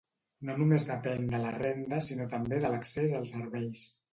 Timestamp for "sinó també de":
2.07-2.73